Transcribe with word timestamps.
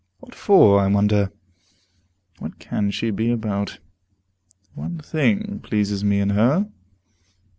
What 0.17 0.33
for, 0.33 0.79
I 0.79 0.87
wonder? 0.87 1.31
What 2.39 2.57
can 2.57 2.89
she 2.89 3.11
be 3.11 3.29
about? 3.29 3.77
One 4.73 4.97
thing 4.97 5.59
pleases 5.61 6.03
me 6.03 6.19
in 6.19 6.31
her. 6.31 6.67